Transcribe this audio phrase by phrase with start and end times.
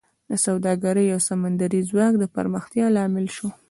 [0.29, 3.47] د سوداګرۍ او سمندري ځواک د پراختیا لامل شو